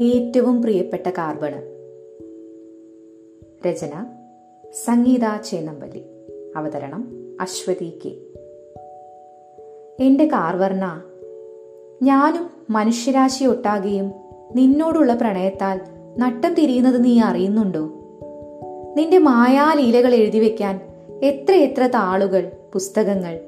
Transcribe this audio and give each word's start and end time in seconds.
ഏറ്റവും 0.00 0.62
പ്രിയപ്പെട്ട 0.62 1.06
കാർബണ്. 1.06 1.74
രചന 3.68 4.06
സംഗീത 4.84 5.42
ചേന്നമ്പല്ലി 5.44 6.04
അവതരണം 6.56 7.08
അശ്വതി 7.40 7.98
കെ. 8.04 8.08
എന്റെ 10.04 10.24
കാർവർണ 10.26 11.02
ഞാനും 12.02 12.50
മനുഷ്യരാശി 12.70 13.44
ഒട്ടാകെയും 13.44 14.12
നിന്നോടുള്ള 14.54 15.14
പ്രണയത്താൽ 15.14 15.80
നട്ടം 16.18 16.54
തിരിയുന്നത് 16.54 17.04
നീ 17.04 17.20
അറിയുന്നുണ്ടോ? 17.20 17.80
നിന്റെ 18.96 19.18
മായാലീലകൾ 19.18 20.14
എഴുതി 20.14 20.38
വെക്കാൻ 20.38 20.80
എത്രയെത്ര 21.22 21.86
താളുകൾ 21.86 22.52
പുസ്തകങ്ങൾ. 22.72 23.40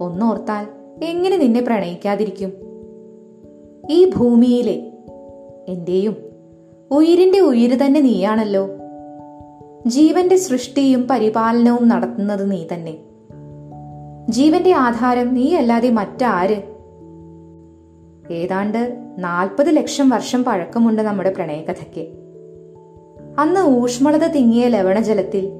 ഒന്നോർത്താൽ 0.00 0.66
എങ്ങനെ 1.04 1.36
നിന്നെ 1.36 1.60
പ്രണയിക്കാതിരിക്കും? 1.60 2.52
ഈ 3.90 4.10
ഭൂമിയിലെ 4.10 4.92
എന്റെയും. 5.70 6.16
ഉയിരിന്റെ 6.90 7.40
ഉയിര് 7.40 7.86
തന്നെ 7.86 8.00
നീയാണല്ലോ. 8.00 8.68
ജീവന്റെ 9.86 10.36
സൃഷ്ടിയും 10.36 11.08
പരിപാലനവും 11.08 11.88
നടത്തുന്നത് 11.88 12.52
നീ 12.52 12.66
തന്നെ. 12.72 12.98
ജീവന്റെ 14.28 14.72
ആധാരം 14.72 15.34
നീയല്ലാതെ 15.34 15.90
മറ്റാര്? 15.90 16.62
ഏതാണ്ട് 18.32 18.96
നാൽപ്പത് 19.18 19.76
ലക്ഷം 19.76 20.08
വർഷം 20.08 20.44
പഴക്കമുണ്ട് 20.44 21.02
നമ്മുടെ 21.02 21.32
പ്രണയകഥയ്ക്ക്. 21.32 22.08
അന്ന് 23.38 23.60
ഊഷ്മളത 23.60 24.26
തിങ്ങിയ 24.26 24.68
ലവണജലത്തിൽ 24.68 25.50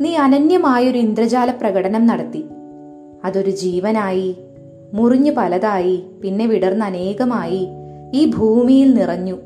നീ 0.00 0.16
അനന്യമായൊരു 0.16 0.98
ഇന്ദ്രജാല 0.98 1.50
പ്രകടനം 1.50 2.06
നടത്തി. 2.06 2.44
അതൊരു 3.24 3.50
ജീവനായി 3.50 4.36
മുറിഞ്ഞു 4.94 5.30
പലതായി 5.30 6.04
പിന്നെ 6.22 6.46
വിടർന്ന് 6.46 6.84
അനേകമായി 6.84 7.68
ഈ 8.14 8.30
ഭൂമിയിൽ 8.30 8.94
നിറഞ്ഞു. 8.94 9.38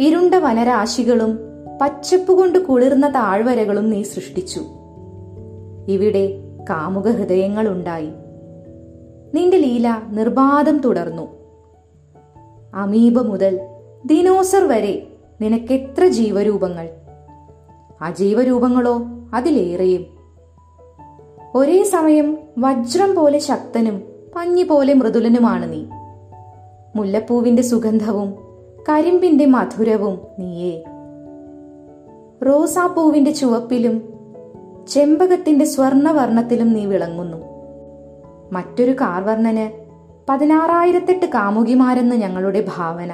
ഇരുണ്ട 0.00 0.34
വനരാശികളും 0.34 1.38
പച്ചപ്പുകൊണ്ട് 1.80 2.58
കുളിർന്ന 2.58 3.08
താഴ്വരകളും 3.08 3.90
നീ 3.90 4.02
സൃഷ്ടിച്ചു. 4.02 4.60
ഇവിടെ 5.88 6.38
കാമുക 6.70 7.10
ഹൃദയങ്ങളുണ്ടായി 7.10 8.08
നിന്റെ 9.34 9.56
ലീല 9.56 10.02
നിർബാധം 10.10 10.78
തുടർന്നു. 10.78 11.28
അമീബ 12.74 13.18
മുതൽ 13.18 13.60
ദിനോസർ 14.06 14.64
വരെ 14.64 15.06
നിനക്കെത്ര 15.40 16.06
ജീവരൂപങ്ങൾ? 16.06 16.90
അജീവരൂപങ്ങളോ 18.02 19.02
അതിലേറെയും. 19.34 20.06
ഒരേ 21.54 21.82
സമയം 21.82 22.38
വജ്രം 22.58 23.14
പോലെ 23.14 23.38
ശക്തനും 23.38 24.02
പഞ്ഞി 24.36 24.62
പോലെ 24.62 24.94
മൃദുലനുമാണ് 24.94 25.72
നീ. 25.72 25.84
മുല്ലപ്പൂവിന്റെ 26.96 27.62
സുഗന്ധവും 27.62 28.49
കരിമ്പിന്റെ 28.88 29.46
മധുരവും 29.46 30.18
നീയേ. 30.38 30.84
റോസാപ്പൂവിന്റെ 32.46 33.30
ചുവപ്പിലും 33.30 34.14
ചെമ്പകത്തിന്റെ 34.88 35.64
സ്വർണവർണത്തിലും 35.64 36.72
നീ 36.72 36.84
വിളങ്ങുന്നു. 36.84 37.36
മറ്റൊരു 38.52 38.92
കാർവർണന് 38.92 39.86
പതിനാറായിരത്തെട്ട് 40.28 41.26
കാമുകിമാരെന്ന് 41.26 42.16
ഞങ്ങളുടെ 42.16 42.64
ഭാവന. 42.76 43.12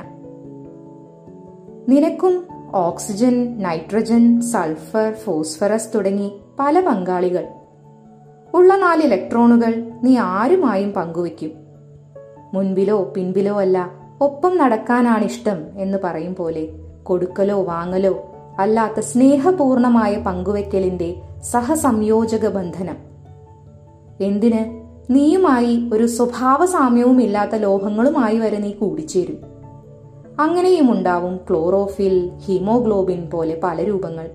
നിനക്കും 1.89 2.47
ഓക്സിജൻ 2.75 3.62
നൈട്രജൻ 3.62 4.41
സൾഫർ 4.41 5.12
ഫോസ്ഫറസ് 5.12 5.95
തുടങ്ങി 5.95 6.41
പല 6.58 6.80
പങ്കാളികൾ. 6.80 7.48
ഉള്ള 8.55 8.77
നാല് 8.77 9.03
ഇലക്ട്രോണുകൾ 9.03 9.92
നീ 10.03 10.17
ആരുമായും 10.17 10.92
പങ്കുവെക്കും 10.92 11.51
മുൻപിലോ 12.55 13.12
പിൻപിലോ 13.17 13.61
അല്ല 13.61 14.05
ഒപ്പം 14.20 14.59
നടക്കാനാണിഷ്ടം 14.59 15.67
എന്ന് 15.77 15.98
പറയും 16.05 16.34
പോലെ 16.34 16.69
കൊടുക്കലോ 17.02 17.63
വാങ്ങലോ 17.63 18.24
അല്ലാത്ത 18.58 19.01
സ്നേഹപൂർണമായ 19.01 20.17
പങ്കുവയ്ക്കലിന്റെ 20.17 21.14
സഹസംയോജക 21.42 22.48
ബന്ധനം. 22.48 22.96
എന്തിന്? 24.20 24.83
നീയുമായി 25.11 25.90
ഒരു 25.92 26.07
സ്വഭാവ 26.07 26.67
സാമ്യവും 26.67 27.23
ഇല്ലാത്ത 27.23 27.55
ലോഹങ്ങളുമായി 27.55 28.39
വരെ 28.39 28.57
നീ 28.57 28.73
കൂടിച്ചേരും. 28.73 29.39
അങ്ങനെയും 30.40 30.92
ഉണ്ടാവും 30.92 31.36
ക്ലോറോഫിൽ 31.36 32.30
ഹീമോഗ്ലോബിൻ 32.36 33.30
പോലെ 33.30 33.61
പല 33.64 33.83
രൂപങ്ങൾ. 33.83 34.30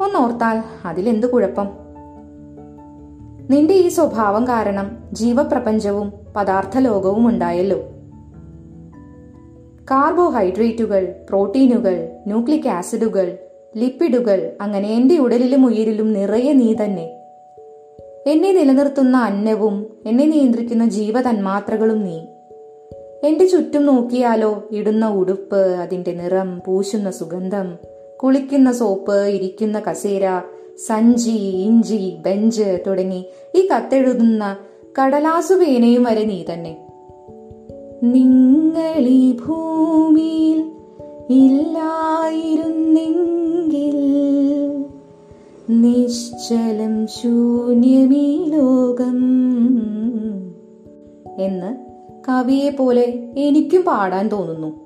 ഒന്നോർത്താൽ 0.00 0.62
അതിലെന്ത് 0.84 1.26
കുഴപ്പം? 1.26 1.68
നിന്റെ 3.50 3.74
ഈ 3.74 3.88
സ്വഭാവം 3.88 4.48
കാരണം 4.48 4.98
ജീവപ്രപഞ്ചവും 5.12 6.12
പദാർത്ഥ 6.36 6.78
ലോകവും 6.78 7.28
ഉണ്ടായല്ലോ. 7.28 7.80
കാർബോഹൈഡ്രേറ്റുകൾ 9.90 11.14
പ്രോട്ടീനുകൾ 11.28 12.08
ന്യൂക്ലിക് 12.26 12.68
ആസിഡുകൾ 12.68 13.38
ലിപ്പിഡുകൾ 13.76 14.52
അങ്ങനെ 14.60 14.94
എന്റെ 14.94 15.18
ഉടലിലും 15.18 15.66
ഉയരിലും 15.66 16.12
നിറയെ 16.12 16.52
നീ 16.52 16.74
തന്നെ. 16.74 17.14
എന്നെ 18.26 18.52
നിലനിർത്തുന്ന 18.52 19.16
അന്നവും 19.16 19.86
എന്നെ 20.06 20.26
നിയന്ത്രിക്കുന്ന 20.26 20.86
ജീവതന്മാത്രകളും 20.86 22.04
നീ. 22.04 22.18
എന്റെ 23.24 23.46
ചുറ്റും 23.46 23.86
നോക്കിയാലോ 23.86 24.64
ഇടുന്ന 24.72 25.08
ഉടുപ്പ് 25.08 25.56
അതിന്റെ 25.56 26.12
നിറം 26.12 26.62
പൂശുന്ന 26.66 27.10
സുഗന്ധം 27.10 27.76
കുളിക്കുന്ന 28.16 28.72
സോപ്പ് 28.72 29.26
ഇരിക്കുന്ന 29.26 29.80
കസേര 29.80 30.42
സഞ്ചി 30.86 31.38
ഇഞ്ചി 31.40 32.16
ബെഞ്ച് 32.20 32.82
തുടങ്ങി 32.86 33.26
ഈ 33.54 33.68
കത്തെഴുതുന്ന 33.74 34.56
കടലാസു 35.02 35.54
പേനയും 35.54 36.04
വരെ 36.04 36.24
നീ 36.24 36.44
തന്നെ. 36.52 36.87
നിങ്ങളീ 38.02 39.32
ഭൂമിയിൽ 39.32 40.72
ഇല്ലായിരുന്നെങ്കിൽ 41.30 41.96
നിശ്ചലം 45.70 47.06
ശൂന്യമീ 47.06 48.44
ലോകം. 48.44 49.18
എന്ന് 51.38 51.76
കവിയെ 52.28 52.70
പോലെ 52.70 53.32
എനിക്കും 53.38 53.82
പാടാൻ 53.82 54.28
തോന്നുന്നു. 54.28 54.80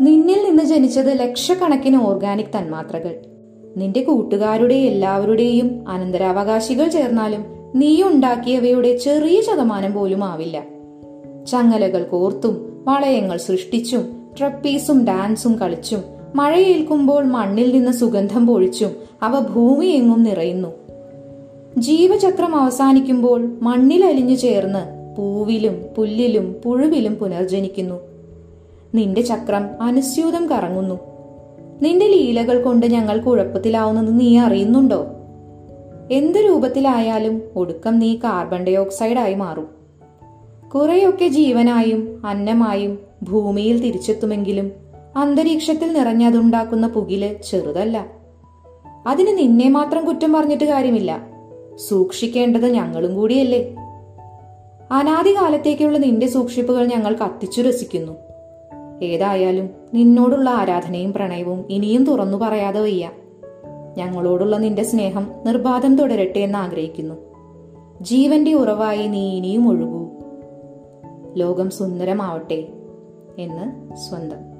നിന്നിൽ 0.00 0.48
നിന്ന് 0.48 0.62
ജനിച്ചത് 0.62 1.18
ലക്ഷക്കണക്കിന് 1.18 1.96
ഓർഗാനിക് 1.96 2.58
തന്മാത്രകൾ. 2.58 3.22
നിന്റെ 3.76 4.02
കൂട്ടുകാരുടെ 4.02 4.74
എല്ലാവരുടെയും 4.74 5.88
അനന്തരാവകാശികൾ 5.88 6.88
ചേർന്നാലും 6.88 7.44
നീ 7.74 8.02
ഉണ്ടാക്കിയവയുടെ 8.02 8.96
ചെറിയ 8.96 9.40
ശതമാനം 9.40 9.92
പോലും 9.92 10.24
ആവില്ല 10.24 10.71
ചങ്ങലകൾ 11.46 12.02
കോർത്തും 12.02 12.84
വളയങ്ങൾ 12.86 13.36
സൃഷ്ടിച്ചും 13.36 14.22
ട്രപ്പീസും 14.38 15.04
ഡാൻസും 15.04 15.58
കളിച്ചും 15.58 16.02
മഴയേൽക്കുമ്പോൾ 16.34 17.24
മണ്ണിൽ 17.24 17.76
നിന്ന് 17.76 17.92
സുഗന്ധം 17.92 18.46
പൊഴിച്ചും 18.46 18.90
അവ 19.22 19.40
ഭൂമിയെങ്ങും 19.40 20.22
നിറയുന്നു. 20.22 20.68
ജീവചക്രം 21.78 22.56
അവസാനിക്കുമ്പോൾ 22.56 23.58
മണ്ണിൽ 23.62 24.04
അലിഞ്ഞു 24.04 24.34
ചേർന്ന് 24.34 25.16
പൂവിലും 25.16 25.84
പുല്ലിലും 25.96 26.56
പുഴുവിലും 26.64 27.14
പുനർജനിക്കുന്നു. 27.14 28.00
നിന്റെ 28.94 29.22
ചക്രം 29.22 29.82
അനുസ്യൂതം 29.82 30.48
കറങ്ങുന്നു. 30.48 30.98
നിന്റെ 31.82 32.06
ലീലകൾ 32.06 32.62
കൊണ്ട് 32.62 32.86
ഞങ്ങൾ 32.86 33.20
കുഴപ്പത്തിലാവുന്നത് 33.20 34.20
നീ 34.20 34.38
അറിയുന്നുണ്ടോ? 34.38 35.06
എന്ത് 36.10 36.38
രൂപത്തിലായാലും 36.38 37.42
ഒടുക്കം 37.56 37.98
നീ 37.98 38.16
കാർബൺ 38.16 38.64
ഡൈ 38.64 38.76
ഓക്സൈഡായി 38.76 39.34
മാറും. 39.34 39.81
കുറെയൊക്കെ 40.74 41.28
ജീവനായും 41.28 42.22
അന്നമായും 42.26 42.98
ഭൂമിയിൽ 43.22 43.80
തിരിച്ചെത്തുമെങ്കിലും 43.80 44.72
അന്തരീക്ഷത്തിൽ 45.16 45.92
നിറഞ്ഞതുണ്ടാക്കുന്ന 45.92 46.88
പുകിൽ 46.88 47.36
ചെറുതല്ല. 47.50 48.06
അതിന് 49.06 49.38
നിന്നെ 49.38 49.68
മാത്രം 49.68 50.04
കുറ്റം 50.04 50.32
പറഞ്ഞിട്ട് 50.32 50.64
കാര്യമില്ല. 50.64 51.26
സൂക്ഷിക്കേണ്ടത് 51.88 52.68
ഞങ്ങളും 52.68 53.14
കൂടിയല്ലേ? 53.14 53.76
അനാദികാലത്തേക്കുള്ള 54.92 55.98
നിന്റെ 55.98 56.26
സൂക്ഷിപ്പുകൾ 56.26 56.86
ഞങ്ങൾ 56.86 57.16
കത്തിച്ചു 57.16 57.62
രസിക്കുന്നു. 57.62 58.12
ഏതായാലും 59.04 59.70
നിന്നോടുള്ള 59.94 60.50
ആരാധനയും 60.50 61.12
പ്രണയവും 61.12 61.64
ഇനിയും 61.70 62.04
തുറന്നു 62.04 62.38
പറയാതെ 62.38 62.80
വയ്യ. 62.80 63.10
ഞങ്ങളോടുള്ള 63.96 64.56
നിന്റെ 64.56 64.82
സ്നേഹം 64.82 65.26
നിർബാധം 65.46 65.96
തുടരട്ടെ 65.96 66.38
എന്ന് 66.38 66.58
ആഗ്രഹിക്കുന്നു 66.58 67.14
ജീവന്റെ 68.00 68.52
ഉറവായി 68.52 69.06
നീ 69.06 69.36
ഇനിയും 69.36 69.68
ഒഴുകൂ. 69.68 70.21
ലോകം 71.34 71.70
സുന്ദരമാവട്ടെ 71.70 72.72
എന്ന് 73.38 73.96
സ്വന്തം. 73.96 74.51